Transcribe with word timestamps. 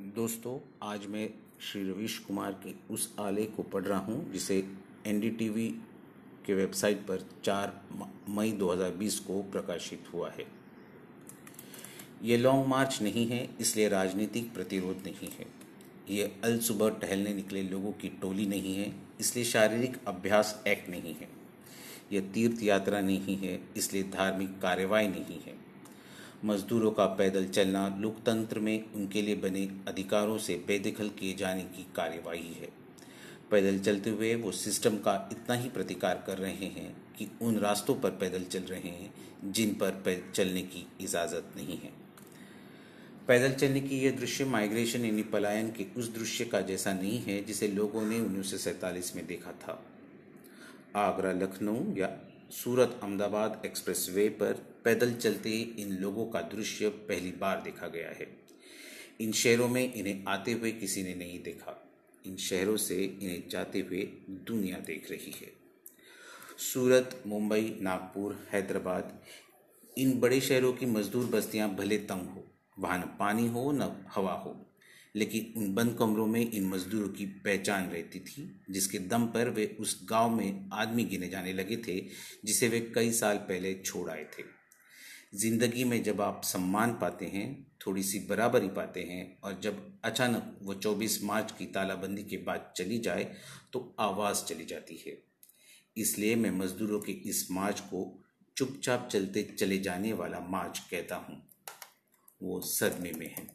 दोस्तों, 0.00 0.58
आज 0.82 1.06
मैं 1.06 1.28
श्री 1.60 1.82
रवीश 1.82 2.18
कुमार 2.18 2.52
के 2.52 2.72
उस 2.94 3.08
आलेख 3.20 3.52
को 3.56 3.62
पढ़ 3.62 3.82
रहा 3.82 3.98
हूँ, 3.98 4.32
जिसे 4.32 4.56
एनडीटीवी 5.06 5.66
के 6.46 6.54
वेबसाइट 6.54 6.98
पर 6.98 7.26
4 7.44 7.72
मई 8.28 8.52
2020 8.52 9.18
को 9.18 9.40
प्रकाशित 9.42 10.04
हुआ 10.14 10.30
है। 10.30 10.46
ये 12.22 12.36
लॉन्ग 12.36 12.66
मार्च 12.66 12.98
नहीं 13.02 13.26
है, 13.26 13.48
इसलिए 13.60 13.88
राजनीतिक 13.88 14.52
प्रतिरोध 14.54 15.02
नहीं 15.06 15.28
है। 15.38 15.46
ये 16.10 16.32
अल 16.44 16.58
सुबह 16.58 16.88
टहलने 16.88 17.34
निकले 17.34 17.62
लोगों 17.62 17.92
की 17.92 18.08
टोली 18.08 18.46
नहीं 18.46 18.76
है, 18.76 18.92
इसलिए 19.20 19.44
शारीरिक 19.44 19.96
अभ्यास 20.06 20.62
एक्ट 20.68 20.90
नहीं 20.90 21.14
है। 21.14 21.28
यह 22.12 22.30
तीर्थ 22.34 22.62
यात्रा 22.62 23.00
नहीं 23.00 23.36
है, 23.36 23.60
इसलिए 23.76 24.02
धार्मिक 24.02 24.60
कार्यवाही 24.62 25.08
नहीं 25.08 25.40
है। 25.40 25.69
मजदूरों 26.44 26.90
का 26.90 27.06
पैदल 27.06 27.46
चलना 27.46 27.96
लोकतंत्र 28.00 28.58
में 28.58 28.92
उनके 28.92 29.22
लिए 29.22 29.34
बने 29.34 29.68
अधिकारों 29.88 30.38
से 30.38 30.54
बेदखल 30.66 31.08
किए 31.08 31.34
जाने 31.34 31.62
की 31.62 31.86
कार्यवाही 31.96 32.52
है। 32.52 32.68
पैदल 33.50 33.78
चलते 33.78 34.10
हुए 34.10 34.34
वो 34.34 34.52
सिस्टम 34.52 34.96
का 34.96 35.28
इतना 35.32 35.54
ही 35.54 35.68
प्रतिकार 35.68 36.22
कर 36.26 36.38
रहे 36.38 36.66
हैं 36.66 36.94
कि 37.18 37.28
उन 37.42 37.58
रास्तों 37.58 37.94
पर 37.94 38.10
पैदल 38.10 38.44
चल 38.44 38.60
रहे 38.60 38.80
हैं, 38.80 39.12
जिन 39.44 39.74
पर 39.74 40.22
चलने 40.34 40.62
की 40.62 40.86
इजाज़त 41.00 41.52
नहीं 41.56 41.78
है। 41.78 41.92
पैदल 43.28 43.52
चलने 43.52 43.80
की 43.80 43.98
यह 43.98 44.16
दृश्य 44.16 44.44
माइग्रेशन 44.44 45.04
यानी 45.04 45.22
पलायन 45.22 45.70
के 45.70 45.86
उस 45.96 46.14
दृश्य 46.14 46.44
का 46.44 46.60
जैसा 46.60 46.92
नहीं 46.92 47.18
है 47.18 47.42
जिसे 47.44 47.68
लोगों 47.68 48.02
ने 48.02 48.20
उन्नीस 48.20 48.50
सौ 48.50 48.56
सैंतालीस 48.56 49.16
में 49.16 49.26
देखा 49.26 49.52
था। 49.52 49.82
आगरा 50.96 51.32
लखनऊ 51.32 51.94
या 51.96 52.10
सूरत 52.50 52.98
अहमदाबाद 53.02 53.62
एक्सप्रेसवे 53.66 54.28
पर 54.28 54.69
पैदल 54.84 55.14
चलते 55.14 55.50
इन 55.78 55.92
लोगों 55.92 56.26
का 56.26 56.40
दृश्य 56.40 56.88
पहली 56.88 57.30
बार 57.30 57.62
देखा 57.62 57.88
गया 57.88 58.08
है। 58.08 58.40
इन 59.20 59.32
शहरों 59.32 59.68
में 59.68 59.94
इन्हें 59.94 60.24
आते 60.28 60.52
हुए 60.52 60.72
किसी 60.72 61.02
ने 61.02 61.14
नहीं 61.14 61.42
देखा। 61.42 61.90
इन 62.26 62.36
शहरों 62.36 62.76
से 62.76 63.04
इन्हें 63.22 63.48
जाते 63.48 63.80
हुए 63.80 64.02
दुनिया 64.30 64.78
देख 64.78 65.10
रही 65.10 65.32
है। 65.40 65.52
सूरत, 66.58 67.22
मुंबई, 67.26 67.78
नागपुर, 67.80 68.48
हैदराबाद, 68.52 69.20
इन 69.98 70.20
बड़े 70.20 70.40
शहरों 70.40 70.72
की 70.72 70.86
मजदूर 70.86 71.26
बस्तियाँ 71.26 71.74
भले 71.74 71.98
तंग 71.98 72.26
हो, 72.28 72.44
वहाँ 72.78 72.98
न 72.98 73.02
पानी 73.02 73.48
हो, 73.48 73.72
न 73.72 74.06
हवा 74.14 74.32
हो, 74.32 74.66
लेकिन 75.16 75.52
उन 75.56 75.74
बंद 75.74 75.96
कमरों 75.98 76.26
में 76.26 76.50
इन 76.50 76.66
मजदूरों 76.66 77.08
की 77.08 77.26
पहचान 77.26 77.90
रहती 77.90 78.20
थी, 78.20 78.60
जिसके 78.70 78.98
दम 78.98 79.26
पर 79.26 79.48
वे 79.48 79.76
उस 79.80 80.06
गाँव 80.10 80.30
में 80.30 80.70
आदमी 80.72 81.04
गिने 81.04 81.28
जाने 81.28 81.52
लगे 81.52 81.76
थे, 81.76 82.06
जिसे 82.44 82.68
वे 82.68 82.80
कई 82.80 83.12
साल 83.12 83.36
पहले 83.36 83.74
छोड़ 83.74 84.10
आए 84.10 84.24
थे। 84.38 84.59
ज़िंदगी 85.32 85.84
में 85.84 86.02
जब 86.02 86.20
आप 86.20 86.40
सम्मान 86.44 86.92
पाते 86.92 87.26
हैं 87.26 87.66
थोड़ी 87.86 88.02
सी 88.02 88.18
बराबरी 88.20 88.68
पाते 88.68 89.02
हैं 89.02 89.40
और 89.40 89.58
जब 89.60 89.76
अचानक 90.04 90.58
वो 90.62 90.74
24 90.74 91.22
मार्च 91.22 91.52
की 91.52 91.66
तालाबंदी 91.66 92.22
के 92.22 92.36
बाद 92.36 92.72
चली 92.76 92.98
जाए 92.98 93.24
तो 93.72 93.94
आवाज़ 94.00 94.44
चली 94.44 94.64
जाती 94.64 94.96
है। 95.06 95.16
इसलिए 95.96 96.34
मैं 96.36 96.50
मजदूरों 96.50 97.00
के 97.00 97.12
इस 97.12 97.46
मार्च 97.50 97.80
को 97.80 98.02
चुपचाप 98.56 99.08
चलते 99.12 99.42
चले 99.58 99.78
जाने 99.78 100.12
वाला 100.12 100.40
मार्च 100.40 100.78
कहता 100.90 101.16
हूँ। 101.18 101.40
वो 102.40 102.60
सदमे 102.60 103.12
में 103.12 103.26
है। 103.28 103.46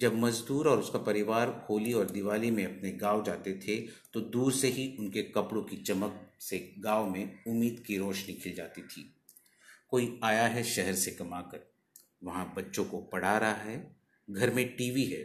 जब 0.00 0.16
मजदूर 0.16 0.68
और 0.68 0.78
उसका 0.78 0.98
परिवार 0.98 1.48
होली 1.70 1.92
और 1.92 2.10
दिवाली 2.10 2.50
में 2.50 2.64
अपने 2.64 2.90
गाँव 2.96 3.24
जाते 3.24 3.52
थे 3.58 3.76
तो 4.14 4.20
दूर 4.20 4.52
से 4.52 4.68
ही 4.68 4.96
उनके 4.98 5.22
कपड़ों 5.30 5.62
की 5.62 5.76
चमक 5.76 6.20
से 6.40 6.58
गाँव 6.78 7.10
में 7.10 7.42
उम्मीद 7.46 7.82
की 7.86 7.98
रोशनी 7.98 8.34
खिल 8.34 8.54
जाती 8.54 8.82
थी। 8.82 9.10
कोई 9.92 10.18
आया 10.24 10.46
है 10.46 10.62
शहर 10.64 10.94
से 10.94 11.10
कमाकर, 11.10 11.66
वहाँ 12.24 12.52
बच्चों 12.56 12.84
को 12.84 12.98
पढ़ा 13.12 13.36
रहा 13.38 13.52
है, 13.52 13.76
घर 14.28 14.50
में 14.50 14.66
टीवी 14.76 15.04
है। 15.04 15.22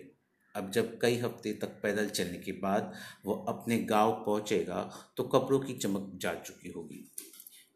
अब 0.55 0.69
जब 0.71 0.97
कई 1.01 1.17
हफ़्ते 1.17 1.51
तक 1.53 1.79
पैदल 1.83 2.09
चलने 2.09 2.37
के 2.37 2.51
बाद 2.51 2.93
वो 3.25 3.33
अपने 3.49 3.77
गाँव 3.79 4.11
पहुंचेगा 4.25 4.81
तो 5.17 5.23
कपड़ों 5.23 5.59
की 5.59 5.73
चमक 5.73 6.11
जा 6.21 6.33
चुकी 6.35 6.71
होगी। 6.71 7.03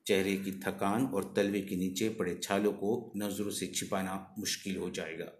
चेहरे 0.07 0.35
की 0.35 0.51
थकान 0.59 1.05
और 1.05 1.33
तलवे 1.35 1.61
के 1.61 1.75
नीचे 1.75 2.09
पड़े 2.09 2.35
छालों 2.35 2.71
को 2.73 3.11
नज़रों 3.17 3.51
से 3.51 3.67
छिपाना 3.67 4.35
मुश्किल 4.39 4.77
हो 4.77 4.89
जाएगा। 4.89 5.31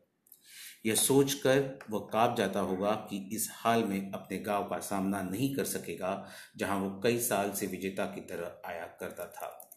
यह 0.86 0.96
सोचकर 0.96 1.80
वह 1.90 2.08
काँप 2.14 2.36
जाता 2.38 2.60
होगा 2.60 2.92
कि 3.10 3.18
इस 3.34 3.48
हाल 3.52 3.84
में 3.84 4.12
अपने 4.12 4.38
गाँव 4.40 4.64
का 4.64 4.80
सामना 4.80 5.22
नहीं 5.22 5.54
कर 5.56 5.64
सकेगा, 5.64 6.30
जहाँ 6.58 6.80
वो 6.80 7.00
कई 7.04 7.20
साल 7.20 7.52
से 7.52 7.68
विजेता 7.68 8.06
की 8.06 8.22
तरह 8.22 8.70
आया 8.70 8.86
करता 9.00 9.26
था। 9.28 9.69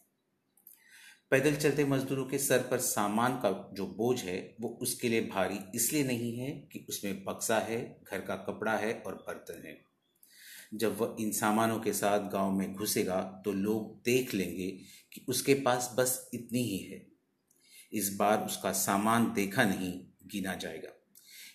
पैदल 1.33 1.55
चलते 1.55 1.85
मजदूरों 1.85 2.25
के 2.25 2.37
सर 2.37 2.59
पर 2.59 2.77
सामान 2.77 3.33
का 3.33 3.69
जो 3.73 3.85
बोझ 3.85 4.23
है, 4.23 4.55
वो 4.61 4.69
उसके 4.81 5.09
लिए 5.09 5.21
भारी 5.21 5.59
इसलिए 5.75 6.03
नहीं 6.03 6.37
है 6.37 6.51
कि 6.51 6.85
उसमें 6.89 7.23
बक्सा 7.23 7.59
है, 7.59 8.01
घर 8.11 8.21
का 8.21 8.35
कपड़ा 8.35 8.77
है 8.77 9.03
और 9.07 9.15
बर्तन 9.15 9.67
है। 9.67 9.85
जब 10.73 10.97
वह 10.97 11.15
इन 11.19 11.31
सामानों 11.31 11.79
के 11.79 11.93
साथ 11.93 12.19
गाँव 12.19 12.51
में 12.51 12.73
घुसेगा 12.73 13.41
तो 13.45 13.51
लोग 13.51 14.01
देख 14.05 14.33
लेंगे 14.33 14.67
कि 15.13 15.25
उसके 15.29 15.53
पास 15.53 15.95
बस 15.97 16.29
इतनी 16.33 16.63
ही 16.63 16.77
है। 16.77 17.07
इस 17.93 18.15
बार 18.15 18.45
उसका 18.45 18.71
सामान 18.71 19.33
देखा 19.33 19.63
नहीं, 19.63 20.05
गिना 20.27 20.55
जाएगा। 20.55 20.89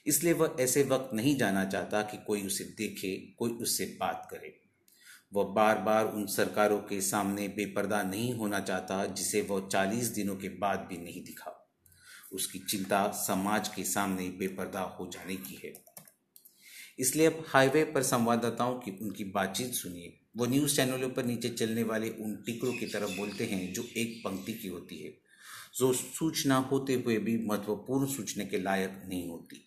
इसलिए 0.06 0.32
वह 0.32 0.56
ऐसे 0.60 0.82
वक्त 0.82 1.10
नहीं 1.14 1.36
जाना 1.36 1.64
चाहता 1.64 2.02
कि 2.02 2.16
कोई 2.26 2.46
उसे 2.46 2.64
देखे, 2.64 3.16
कोई 3.38 3.50
उससे 3.50 3.96
बात 4.00 4.28
करे। 4.30 4.67
वह 5.32 5.44
बार 5.44 5.78
बार 5.78 6.06
उन 6.06 6.26
सरकारों 6.26 6.78
के 6.78 7.00
सामने 7.00 7.48
बेपर्दा 7.48 8.02
नहीं 8.02 8.34
होना 8.34 8.60
चाहता, 8.60 9.06
जिसे 9.06 9.40
वह 9.40 9.68
चालीस 9.68 10.06
दिनों 10.06 10.36
के 10.36 10.48
बाद 10.48 10.78
भी 10.78 10.98
नहीं 10.98 11.24
दिखा। 11.24 11.70
उसकी 12.32 12.58
चिंता 12.58 13.08
समाज 13.08 13.68
के 13.68 13.84
सामने 13.84 14.28
बेपर्दा 14.28 14.80
हो 14.80 15.06
जाने 15.06 15.36
की 15.36 15.60
है। 15.64 15.84
इसलिए 16.98 17.26
अब 17.26 17.44
हाईवे 17.48 17.84
पर 17.84 18.02
संवाददाताओं 18.02 18.74
की 18.78 18.90
उनकी 19.02 19.24
बातचीत 19.24 19.74
सुनिए। 19.74 20.20
वो 20.36 20.46
न्यूज़ 20.46 20.76
चैनलों 20.76 21.10
पर 21.10 21.24
नीचे 21.24 21.48
चलने 21.48 21.82
वाले 21.82 22.10
उन 22.10 22.42
टिकरों 22.46 22.72
की 22.72 22.86
तरफ़ 22.86 23.16
बोलते 23.16 23.44
हैं, 23.44 23.72
जो 23.72 23.88
एक 23.96 24.22
पंक्ति 24.24 24.52
की 24.52 24.68
होती 24.68 24.98
है। 24.98 25.28
जो 25.78 25.92
सूचना 25.92 26.56
होते 26.56 26.94
हुए 26.94 27.18
भी 27.18 27.38
महत्वपूर्ण 27.38 28.06
सूचना 28.06 28.44
के 28.44 28.58
लायक 28.58 29.02
नहीं 29.06 29.28
होती। 29.28 29.64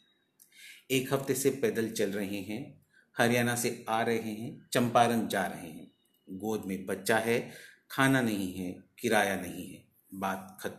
एक 0.92 1.14
हफ़्ते 1.14 1.36
से 1.36 1.50
पैदल 1.50 1.92
चल 1.92 2.10
रहे 2.10 2.42
हैं। 2.42 2.81
हरियाणा 3.22 3.56
से 3.56 3.86
आ 3.90 4.02
रहे 4.02 4.22
हैं, 4.22 4.70
चंपारण 4.74 5.28
जा 5.28 5.46
रहे 5.46 5.72
हैं। 5.72 5.92
गोद 6.30 6.66
में 6.66 6.86
बच्चा 6.86 7.18
है, 7.18 7.52
खाना 7.92 8.22
नहीं 8.22 8.54
है, 8.54 8.84
किराया 9.00 9.36
नहीं 9.36 9.74
है, 9.74 9.84
बात 10.14 10.58
खत्म 10.62 10.78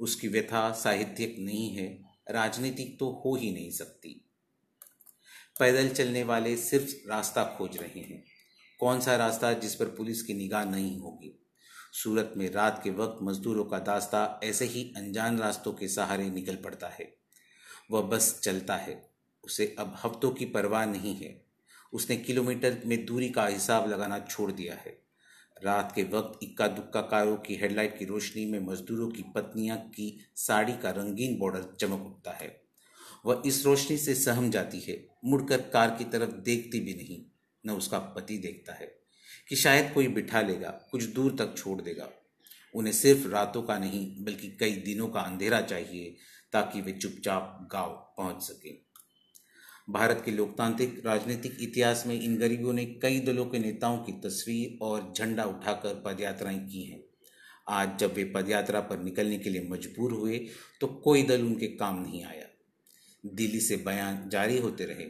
उसकी 0.00 0.28
व्यथा 0.28 0.72
साहित्यिक 0.72 1.36
नहीं 1.38 1.76
है, 1.76 2.04
राजनीतिक 2.30 2.98
तो 2.98 3.22
हो 3.24 3.36
ही 3.36 3.52
नहीं 3.52 3.70
सकती। 3.70 4.28
पैदल 5.58 5.88
चलने 5.88 6.22
वाले 6.22 6.56
सिर्फ़ 6.56 7.08
रास्ता 7.08 7.44
खोज 7.44 7.76
रहे 7.76 8.00
हैं। 8.00 8.24
कौन 8.80 9.00
सा 9.00 9.16
रास्ता 9.16 9.52
जिस 9.52 9.74
पर 9.74 9.84
पुलिस 9.84 10.22
की 10.22 10.34
निगाह 10.34 10.64
नहीं 10.64 10.98
होगी? 10.98 11.46
सूरत 11.92 12.34
में 12.36 12.50
रात 12.50 12.80
के 12.84 12.90
वक्त 12.90 13.18
मजदूरों 13.22 13.64
का 13.64 13.78
दास्ता 13.78 14.40
ऐसे 14.44 14.64
ही 14.64 14.92
अनजान 14.96 15.38
रास्तों 15.38 15.72
के 15.72 15.88
सहारे 15.88 16.30
निकल 16.30 16.56
पड़ता 16.56 16.88
है। 16.88 17.16
वह 17.90 18.02
बस 18.02 18.40
चलता 18.40 18.76
है। 18.76 19.10
उसे 19.44 19.76
अब 19.78 20.00
हफ्तों 20.04 20.30
की 20.30 20.44
परवाह 20.44 20.86
नहीं 20.86 21.16
है। 21.16 21.43
उसने 21.94 22.16
किलोमीटर 22.16 22.82
में 22.86 23.06
दूरी 23.06 23.28
का 23.28 23.46
हिसाब 23.46 23.90
लगाना 23.90 24.18
छोड़ 24.18 24.52
दिया 24.52 24.74
है। 24.74 25.04
रात 25.64 25.92
के 25.96 26.02
वक्त 26.02 26.38
इक्का 26.42 26.66
दुक्का 26.66 27.00
कारों 27.00 27.36
की 27.36 27.54
हेडलाइट 27.54 27.98
की 27.98 28.04
रोशनी 28.04 28.46
में 28.46 28.60
मजदूरों 28.60 29.10
की 29.10 29.22
पत्नियाँ 29.22 29.78
की 29.78 30.26
साड़ी 30.36 30.72
का 30.72 30.90
रंगीन 30.90 31.38
बॉर्डर 31.38 31.76
चमक 31.80 32.06
उठता 32.06 32.30
है। 32.30 32.62
वह 33.26 33.42
इस 33.46 33.66
रोशनी 33.66 33.96
से 33.96 34.14
सहम 34.14 34.50
जाती 34.50 34.80
है, 34.80 35.06
मुड़कर 35.24 35.60
कार 35.60 35.90
की 35.90 36.04
तरफ़ 36.04 36.30
देखती 36.30 36.80
भी 36.80 36.94
नहीं, 36.94 37.24
न 37.66 37.70
उसका 37.70 37.98
पति 37.98 38.38
देखता 38.38 38.72
है 38.72 38.86
कि 39.48 39.56
शायद 39.56 39.92
कोई 39.94 40.08
बिठा 40.08 40.40
लेगा, 40.40 40.70
कुछ 40.70 41.04
दूर 41.04 41.36
तक 41.38 41.54
छोड़ 41.56 41.82
देगा। 41.82 42.08
उन्हें 42.74 42.92
सिर्फ़ 42.92 43.28
रातों 43.28 43.62
का 43.62 43.78
नहीं, 43.78 44.24
बल्कि 44.24 44.48
कई 44.48 44.72
दिनों 44.72 45.08
का 45.08 45.20
अंधेरा 45.20 45.60
चाहिए 45.60 46.16
ताकि 46.52 46.80
वे 46.80 46.92
चुपचाप 46.92 47.68
गाँव 47.72 48.14
पहुँच 48.16 48.42
सके। 48.42 48.93
भारत 49.88 50.22
के 50.24 50.30
लोकतांत्रिक 50.30 51.02
राजनीतिक 51.06 51.56
इतिहास 51.60 52.04
में 52.06 52.20
इन 52.20 52.36
गरीबों 52.36 52.72
ने 52.72 52.84
कई 53.02 53.18
दलों 53.20 53.44
के 53.46 53.58
नेताओं 53.58 53.98
की 53.98 54.12
तस्वीर 54.20 54.78
और 54.82 55.12
झंडा 55.16 55.44
उठाकर 55.44 56.02
पदयात्राएँ 56.06 56.58
की 56.58 56.82
हैं। 56.82 57.02
आज 57.68 57.98
जब 57.98 58.14
वे 58.14 58.24
पदयात्रा 58.24 58.80
पर 58.80 58.98
निकलने 58.98 59.38
के 59.38 59.50
लिए 59.50 59.66
मजबूर 59.70 60.12
हुए 60.12 60.38
तो 60.80 60.86
कोई 60.86 61.22
दल 61.22 61.42
उनके 61.42 61.66
काम 61.66 62.00
नहीं 62.02 62.22
आया। 62.24 62.46
दिल्ली 63.24 63.60
से 63.60 63.76
बयान 63.76 64.28
जारी 64.28 64.58
होते 64.58 64.84
रहे। 64.84 65.06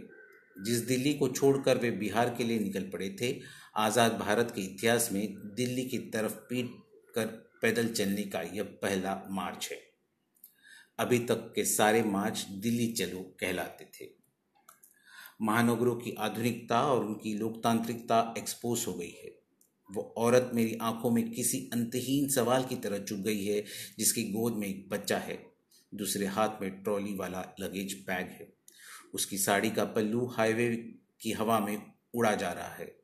जिस 0.64 0.80
दिल्ली 0.80 1.14
को 1.14 1.28
छोड़कर 1.28 1.78
वे 1.78 1.90
बिहार 1.90 2.34
के 2.38 2.44
लिए 2.44 2.58
निकल 2.58 2.82
पड़े 2.82 3.08
थे, 3.20 3.40
आज़ाद 3.76 4.12
भारत 4.12 4.52
के 4.56 4.60
इतिहास 4.60 5.08
में 5.12 5.54
दिल्ली 5.54 5.84
की 5.84 5.98
तरफ़ 5.98 6.34
पीट 6.50 6.74
कर 7.14 7.26
पैदल 7.62 7.88
चलने 7.88 8.22
का 8.22 8.42
यह 8.42 8.62
पहला 8.82 9.14
मार्च 9.30 9.68
है। 9.72 9.78
अभी 10.98 11.18
तक 11.18 11.52
के 11.54 11.64
सारे 11.64 12.02
मार्च 12.02 12.46
दिल्ली 12.50 12.92
चलो 12.92 13.36
कहलाते 13.40 13.84
थे। 13.84 14.23
महानगरों 15.44 15.96
की 15.96 16.14
आधुनिकता 16.18 16.82
और 16.82 17.04
उनकी 17.04 17.34
लोकतांत्रिकता 17.34 18.34
एक्सपोज 18.38 18.84
हो 18.88 18.94
गई 18.94 19.14
है। 19.24 19.38
वो 19.92 20.14
औरत 20.16 20.50
मेरी 20.54 20.78
आँखों 20.82 21.10
में 21.10 21.30
किसी 21.30 21.70
अंतहीन 21.72 22.28
सवाल 22.28 22.64
की 22.64 22.76
तरह 22.76 22.98
चुप 22.98 23.18
गई 23.18 23.44
है, 23.44 23.64
जिसकी 23.98 24.22
गोद 24.22 24.54
में 24.54 24.68
एक 24.68 24.88
बच्चा 24.88 25.18
है। 25.18 25.46
दूसरे 25.94 26.26
हाथ 26.26 26.48
में 26.62 26.82
ट्रॉली 26.82 27.14
वाला 27.14 27.54
लगेज 27.60 28.04
बैग 28.06 28.26
है। 28.26 28.52
उसकी 29.14 29.38
साड़ी 29.38 29.70
का 29.70 29.84
पल्लू 29.84 30.26
हाईवे 30.26 30.76
की 31.20 31.32
हवा 31.32 31.60
में 31.60 31.82
उड़ा 32.14 32.34
जा 32.34 32.52
रहा 32.52 32.74
है। 32.74 32.96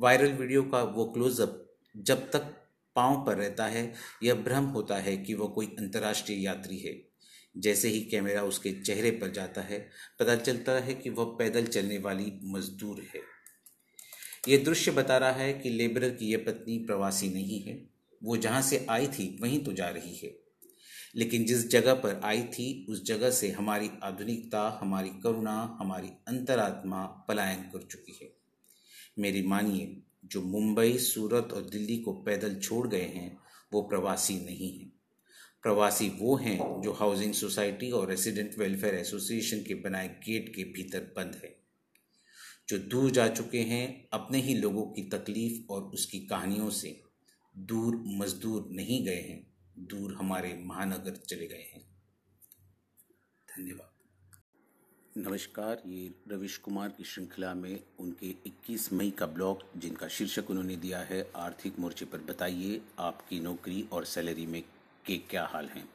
वायरल 0.00 0.32
वीडियो 0.32 0.62
का 0.62 0.82
वो 0.82 1.04
क्लोजअप 1.04 1.76
जब 1.96 2.30
तक 2.30 2.54
पाँव 2.96 3.26
पर 3.26 3.36
रहता 3.36 3.66
है, 3.66 3.94
यह 4.22 4.34
भ्रम 4.34 4.64
होता 4.64 4.96
है 4.96 5.16
कि 5.16 5.34
वह 5.34 5.48
कोई 5.48 5.66
अंतर्राष्ट्रीय 5.66 6.44
यात्री 6.44 6.78
है। 6.78 7.07
जैसे 7.56 7.88
ही 7.88 8.00
कैमरा 8.00 8.42
उसके 8.42 8.72
चेहरे 8.72 9.10
पर 9.10 9.30
जाता 9.30 9.60
है, 9.60 9.90
पता 10.20 10.36
चलता 10.36 10.72
है 10.72 10.94
कि 10.94 11.10
वह 11.10 11.24
पैदल 11.24 11.66
चलने 11.66 11.98
वाली 11.98 12.32
मजदूर 12.44 13.00
है। 13.14 13.38
ये 14.48 14.58
दृश्य 14.58 14.90
बता 14.90 15.16
रहा 15.16 15.30
है 15.30 15.52
कि 15.52 15.70
लेबरर 15.70 16.10
की 16.10 16.26
यह 16.26 16.38
पत्नी 16.38 16.78
प्रवासी 16.78 17.28
नहीं 17.28 17.60
है। 17.60 17.90
वो 18.24 18.36
जहाँ 18.36 18.62
से 18.62 18.86
आई 18.90 19.06
थी, 19.06 19.38
वहीं 19.42 19.64
तो 19.64 19.72
जा 19.72 19.88
रही 19.88 20.16
है। 20.16 20.38
लेकिन 21.16 21.44
जिस 21.44 21.68
जगह 21.68 21.94
पर 21.94 22.20
आई 22.24 22.42
थी, 22.42 22.86
उस 22.88 23.04
जगह 23.04 23.30
से 23.30 23.50
हमारी 23.50 23.90
आधुनिकता, 24.02 24.78
हमारी 24.82 25.08
करुणा, 25.08 25.76
हमारी 25.80 26.08
अंतरात्मा 26.08 27.06
पलायन 27.06 27.58
कर 27.58 27.82
चुकी 27.82 28.18
है। 28.22 28.32
मेरी 29.18 29.42
मानिए, 29.42 30.02
जो 30.24 30.42
मुंबई, 30.42 30.98
सूरत 30.98 31.48
और 31.52 31.62
दिल्ली 31.62 31.96
को 31.96 32.12
पैदल 32.12 32.60
छोड़ 32.60 32.88
गए 32.88 33.02
हैं, 33.02 33.38
वो 33.72 33.82
प्रवासी 33.82 34.34
नहीं 34.34 34.78
हैं। 34.78 34.97
प्रवासी 35.62 36.08
वो 36.08 36.36
हैं 36.36 36.82
जो 36.82 36.92
हाउसिंग 36.92 37.32
सोसाइटी 37.32 37.90
और 37.90 38.08
रेसिडेंट 38.08 38.58
वेलफेयर 38.58 38.94
एसोसिएशन 38.94 39.62
के 39.62 39.74
बनाए 39.74 40.08
गेट 40.08 40.54
के 40.54 40.64
भीतर 40.64 41.00
बंद 41.16 41.40
है, 41.44 41.56
जो 42.68 42.78
दूर 42.78 43.10
जा 43.10 43.28
चुके 43.28 43.60
हैं 43.60 44.08
अपने 44.12 44.38
ही 44.38 44.54
लोगों 44.54 44.82
की 44.82 45.02
तकलीफ़ 45.02 45.72
और 45.72 45.82
उसकी 45.82 46.20
कहानियों 46.20 46.70
से। 46.70 47.02
दूर 47.58 48.02
मजदूर 48.06 48.68
नहीं 48.70 49.04
गए 49.04 49.20
हैं, 49.20 49.46
दूर 49.78 50.14
हमारे 50.14 50.62
महानगर 50.64 51.16
चले 51.16 51.46
गए 51.46 51.70
हैं। 51.74 51.82
धन्यवाद। 53.48 53.94
नमस्कार, 55.16 55.82
ये 55.86 56.14
रविश 56.28 56.56
कुमार 56.56 56.88
की 56.88 57.04
श्रृंखला 57.04 57.54
में 57.54 57.80
उनके 57.98 58.34
21 58.46 58.92
मई 58.92 59.10
का 59.10 59.26
ब्लॉग, 59.26 59.62
जिनका 59.76 60.08
शीर्षक 60.08 60.50
उन्होंने 60.50 60.76
दिया 60.76 60.98
है, 60.98 61.30
आर्थिक 61.36 61.78
मोर्चे 61.78 62.04
पर। 62.04 62.18
बताइए, 62.18 62.80
आपकी 62.98 63.40
नौकरी 63.40 63.88
और 63.92 64.04
सैलरी 64.04 64.46
में 64.46 64.62
के 65.08 65.16
क्या 65.16 65.46
हाल 65.46 65.66
हैं? 65.66 65.88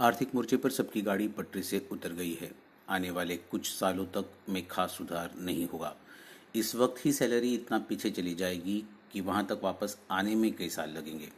आर्थिक 0.00 0.34
मोर्चे 0.34 0.56
पर 0.56 0.70
सबकी 0.70 1.02
गाड़ी 1.02 1.28
पटरी 1.28 1.62
से 1.62 1.88
उतर 1.92 2.12
गई 2.12 2.34
है। 2.34 2.52
आने 2.88 3.10
वाले 3.10 3.36
कुछ 3.36 3.70
सालों 3.70 4.06
तक 4.06 4.30
में 4.48 4.68
खास 4.68 4.90
सुधार 4.90 5.34
नहीं 5.38 5.68
होगा। 5.68 5.96
इस 6.54 6.74
वक्त 6.74 7.06
ही 7.06 7.12
सैलरी 7.12 7.54
इतना 7.54 7.78
पीछे 7.78 8.10
चली 8.10 8.34
जाएगी 8.34 8.84
कि 9.12 9.20
वहाँ 9.20 9.46
तक 9.46 9.60
वापस 9.62 9.98
आने 10.10 10.34
में 10.34 10.52
कई 10.52 10.68
साल 10.68 10.90
लगेंगे। 10.90 11.28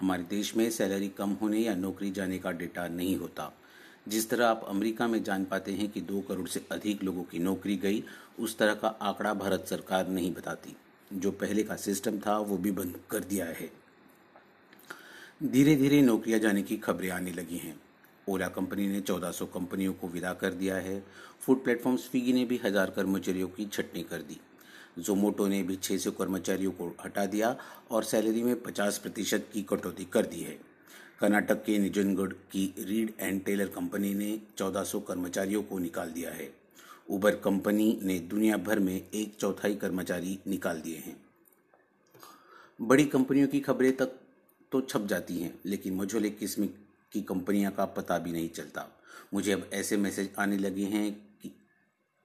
हमारे 0.00 0.22
देश 0.22 0.56
में 0.56 0.70
सैलरी 0.70 1.08
कम 1.08 1.30
होने 1.30 1.58
या 1.58 1.74
नौकरी 1.74 2.10
जाने 2.10 2.38
का 2.38 2.50
डेटा 2.50 2.88
नहीं 2.88 3.16
होता। 3.16 3.52
जिस 4.08 4.30
तरह 4.30 4.46
आप 4.46 4.64
अमेरिका 4.68 5.08
में 5.08 5.24
जान 5.24 5.44
पाते 5.44 5.72
हैं 5.72 5.88
कि 5.88 6.00
दो 6.00 6.20
करोड़ 6.20 6.48
से 6.48 6.66
अधिक 6.72 7.04
लोगों 7.04 7.22
की 7.22 7.38
नौकरी 7.38 7.76
गई, 7.76 8.04
उस 8.38 8.58
तरह 8.58 8.74
का 8.74 8.88
आंकड़ा 8.88 9.34
भारत 9.34 9.66
सरकार 9.70 10.08
नहीं 10.08 10.34
बताती। 10.34 10.76
जो 11.12 11.30
पहले 11.30 11.62
का 11.62 11.76
सिस्टम 11.76 12.18
था, 12.18 12.38
वो 12.38 12.56
भी 12.56 12.70
बंद 12.70 13.00
कर 13.10 13.20
दिया 13.20 13.46
है। 13.46 13.81
धीरे 15.42 15.74
धीरे 15.76 16.00
नौकरियाँ 16.02 16.38
जाने 16.40 16.62
की 16.62 16.76
खबरें 16.76 17.10
आने 17.10 17.30
लगी 17.30 17.56
हैं। 17.56 17.74
ओला 18.28 18.48
कंपनी 18.48 18.86
ने 18.88 19.00
1400 19.00 19.46
कंपनियों 19.46 19.92
को 19.92 20.08
विदा 20.08 20.32
कर 20.32 20.50
दिया 20.50 20.76
है। 20.76 21.02
फ़ूड 21.40 21.64
प्लेटफॉर्म 21.64 21.96
स्विगी 21.96 22.32
ने 22.32 22.44
भी 22.44 22.60
हज़ार 22.64 22.90
कर्मचारियों 22.90 23.48
की 23.48 23.66
छटनी 23.66 24.02
कर 24.02 24.18
दी। 24.18 24.38
जोमोटो 24.98 25.46
ने 25.46 25.62
भी 25.62 25.76
600 25.76 26.10
कर्मचारियों 26.10 26.72
को 26.72 26.88
हटा 27.04 27.26
दिया 27.26 27.56
और 27.90 28.04
सैलरी 28.04 28.42
में 28.42 28.54
50 28.62 28.98
प्रतिशत 28.98 29.48
की 29.52 29.62
कटौती 29.62 30.04
कर 30.04 30.26
दी 30.26 30.40
है। 30.40 30.58
कर्नाटक 31.20 31.64
के 31.64 31.78
निजनगढ़ 31.78 32.32
की 32.52 32.74
रीड 32.78 33.12
एंड 33.20 33.44
टेलर 33.44 33.66
कंपनी 33.66 34.14
ने 34.14 34.40
1400 34.58 35.00
कर्मचारियों 35.00 35.62
को 35.62 35.78
निकाल 35.78 36.10
दिया 36.10 36.30
है। 36.30 36.50
उबर 37.10 37.34
कंपनी 37.34 37.98
ने 38.02 38.18
दुनिया 38.18 38.56
भर 38.56 38.78
में 38.78 38.94
एक 38.94 39.36
चौथाई 39.40 39.74
कर्मचारी 39.74 40.38
निकाल 40.46 40.80
दिए 40.80 41.02
हैं। 41.06 41.20
बड़ी 42.80 43.04
कंपनियों 43.04 43.48
की 43.48 43.60
खबरें 43.60 43.96
तक 43.96 44.18
तो 44.72 44.80
छप 44.80 45.06
जाती 45.06 45.38
हैं, 45.38 45.60
लेकिन 45.66 45.94
मझोले 45.94 46.30
किस्म 46.30 46.66
की 47.12 47.22
कंपनियाँ 47.22 47.72
का 47.72 47.84
पता 47.84 48.18
भी 48.18 48.32
नहीं 48.32 48.48
चलता। 48.48 49.02
मुझे 49.34 49.52
अब 49.52 49.70
ऐसे 49.72 49.96
मैसेज 49.96 50.30
आने 50.38 50.58
लगे 50.58 50.84
हैं 50.84 51.38
कि 51.42 51.56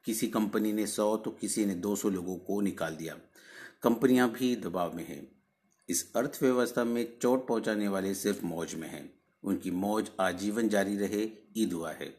किसी 0.05 0.27
कंपनी 0.27 0.73
ने 0.73 0.87
सौ 0.87 1.17
तो 1.17 1.31
किसी 1.31 1.65
ने 1.65 1.75
दो 1.75 1.95
सौ 1.95 2.09
लोगों 2.09 2.35
को 2.37 2.61
निकाल 2.61 2.95
दिया। 2.95 3.17
कंपनियाँ 3.83 4.31
भी 4.31 4.55
दबाव 4.55 4.95
में 4.95 5.07
हैं। 5.07 5.31
इस 5.89 6.13
अर्थव्यवस्था 6.15 6.83
में 6.83 7.19
चोट 7.21 7.47
पहुँचाने 7.47 7.87
वाले 7.87 8.15
सिर्फ़ 8.15 8.45
मौज 8.45 8.75
में 8.75 8.89
हैं। 8.89 9.13
उनकी 9.43 9.71
मौज 9.71 10.09
आजीवन 10.19 10.69
जारी 10.69 10.97
रहे 10.97 11.29
ई 11.57 11.65
दुआ 11.65 11.91
है। 11.91 12.17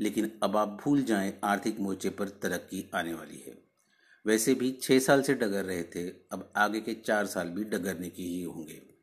लेकिन 0.00 0.32
अब 0.42 0.56
आप 0.56 0.68
भूल 0.84 1.02
जाएँ, 1.02 1.40
आर्थिक 1.44 1.80
मोर्चे 1.80 2.10
पर 2.10 2.28
तरक्की 2.28 2.90
आने 2.94 3.14
वाली 3.14 3.44
है। 3.46 3.64
वैसे 4.26 4.54
भी 4.54 4.78
छह 4.82 4.98
साल 4.98 5.22
से 5.22 5.34
डगर 5.34 5.64
रहे 5.64 5.82
थे, 5.82 6.08
अब 6.08 6.52
आगे 6.56 6.80
के 6.80 6.94
चार 6.94 7.26
साल 7.26 7.48
भी 7.48 7.64
डगरने 7.64 8.10
के 8.10 8.22
ही 8.22 8.42
होंगे। 8.42 8.93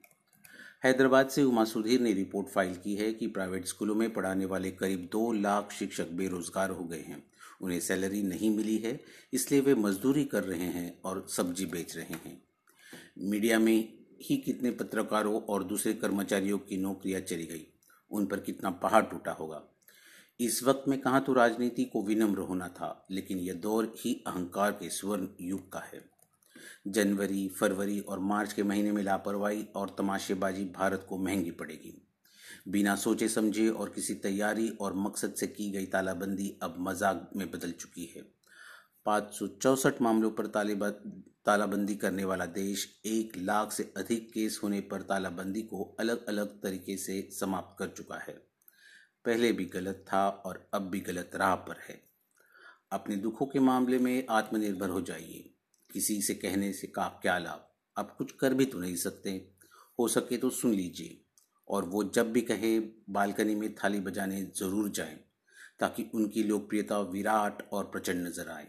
हैदराबाद 0.83 1.28
से 1.30 1.44
उमा 1.44 1.63
सुधीर 1.63 2.00
ने 2.01 2.12
रिपोर्ट 2.13 2.48
फ़ाइल 2.48 2.75
की 2.75 2.95
है 2.95 3.12
कि 3.13 3.28
प्राइवेट 3.28 3.66
स्कूलों 3.66 3.95
में 3.95 4.13
पढ़ाने 4.13 4.45
वाले 4.45 4.69
करीब 4.72 5.07
दो 5.12 5.31
लाख 5.31 5.72
शिक्षक 5.72 6.12
बेरोजगार 6.12 6.69
हो 6.69 6.83
गए 6.83 7.01
हैं। 7.01 7.24
उन्हें 7.62 7.80
सैलरी 7.80 8.22
नहीं 8.24 8.50
मिली 8.50 8.78
है, 8.78 9.00
इसलिए 9.33 9.62
वे 9.62 9.75
मजदूरी 9.75 10.24
कर 10.25 10.44
रहे 10.44 10.68
हैं 10.68 10.94
और 11.06 11.25
सब्ज़ी 11.30 11.66
बेच 11.66 11.95
रहे 11.98 12.18
हैं। 12.25 12.42
मीडिया 13.19 13.60
में 13.60 13.94
ही 14.22 14.38
कितने 14.38 14.72
पत्रकारों 14.72 15.42
और 15.44 15.63
दूसरे 15.63 15.94
कर्मचारियों 15.94 16.57
की 16.60 16.78
नौकरियाँ 16.78 17.22
चली 17.22 17.45
गई, 17.45 17.66
उन 18.12 18.25
पर 18.25 18.39
कितना 18.39 18.69
पहाड़ 18.72 19.04
टूटा 19.04 19.31
होगा। 19.31 19.62
इस 20.39 20.63
वक्त 20.63 20.88
में 20.88 21.00
कहा 21.00 21.19
तो 21.19 21.33
राजनीति 21.33 21.86
को 21.86 22.04
विनम्र 22.04 22.39
होना 22.39 22.68
था, 22.69 23.06
लेकिन 23.12 23.38
यह 23.38 23.54
दौर 23.54 23.94
ही 23.98 24.24
अहंकार 24.28 24.72
के 24.72 24.89
स्वर्ण 24.89 25.28
युग 25.42 25.72
का 25.72 25.80
है। 25.94 26.11
जनवरी, 26.88 27.48
फरवरी 27.50 28.00
और 28.00 28.19
मार्च 28.19 28.54
के 28.54 28.63
महीने 28.63 28.92
में 28.92 29.02
लापरवाही 29.04 29.66
और 29.75 29.96
तमाशेबाजी 29.98 30.66
भारत 30.75 31.06
को 31.10 31.18
महँगी 31.18 31.52
पड़ेगी। 31.52 31.94
बिना 32.68 32.96
सोचे 32.96 33.28
समझे 33.30 33.68
और 33.69 33.90
किसी 33.90 34.13
तैयारी 34.16 34.69
और 34.72 34.94
मकसद 34.96 35.34
से 35.34 35.48
की 35.48 35.69
गई 35.72 35.86
तालाबंदी 35.86 36.50
अब 36.63 36.75
मज़ाक 36.80 37.30
में 37.36 37.50
बदल 37.52 37.72
चुकी 37.72 38.06
है। 38.16 38.24
पाँच 39.06 39.98
मामलों 40.02 40.31
पर 40.31 40.48
तालाबंदी 41.46 41.96
करने 41.96 42.25
वाला 42.25 42.46
देश 42.48 42.86
एक 43.06 43.38
लाख 43.38 43.72
से 43.72 43.84
अधिक 43.98 44.30
केस 44.34 44.60
होने 44.64 44.80
पर 44.81 45.02
तालाबंदी 45.02 45.62
को 45.62 45.84
अलग 46.00 46.25
अलग 46.25 46.62
तरीके 46.64 46.98
से 46.98 47.22
समाप्त 47.31 47.75
कर 47.80 47.88
चुका 47.88 48.18
है। 48.18 48.34
पहले 49.25 49.52
भी 49.52 49.66
गलत 49.66 50.06
था 50.07 50.28
और 50.46 50.69
अब 50.74 50.81
भी 50.81 51.00
गलत 51.00 51.31
राह 51.36 51.56
पर 51.56 51.80
है। 51.80 52.00
अपने 52.92 53.16
दुखों 53.16 53.45
के 53.45 53.59
मामले 53.59 53.97
में 54.00 54.26
आत्मनिर्भर 54.30 54.90
हो 54.90 55.02
जाइए। 55.02 55.51
किसी 55.94 56.21
से 56.21 56.33
कहने 56.33 56.74
से 56.74 56.88
का 56.88 57.07
क्या 57.21 57.38
लाभ? 57.38 57.68
आप 57.98 58.16
कुछ 58.18 58.31
कर 58.31 58.54
भी 58.54 58.66
तो 58.66 58.80
नहीं 58.80 58.95
सकते। 58.95 59.31
हो 60.00 60.07
सके 60.07 60.38
तो 60.38 60.50
सुन 60.50 60.74
लीजिए। 60.74 61.18
और 61.68 61.86
वो 61.86 62.04
जब 62.04 62.31
भी 62.31 62.42
कहें, 62.42 62.92
बालकनी 63.10 63.56
में 63.56 63.76
थाली 63.76 64.00
बजाने 64.00 64.42
ज़रूर 64.56 64.90
जाएँ, 64.90 65.19
ताकि 65.80 66.10
उनकी 66.14 66.44
लोकप्रियता 66.44 67.00
विराट 67.00 67.69
और 67.71 67.83
प्रचंड 67.83 68.28
नज़र 68.28 68.50
आए। 68.50 68.68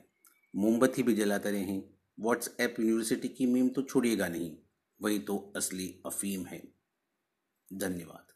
मोमबत्ती 0.54 1.02
भी 1.02 1.14
जलाते 1.14 1.50
रहें। 1.50 1.82
व्हाट्सएप 2.20 2.74
यूनिवर्सिटी 2.80 3.28
की 3.28 3.46
मीम 3.46 3.68
तो 3.68 3.82
छोड़िएगा 3.82 4.28
नहीं। 4.28 4.56
वही 5.00 5.18
तो 5.18 5.52
असली 5.56 6.02
अफीम 6.06 6.46
है। 6.46 6.62
धन्यवाद। 7.72 8.31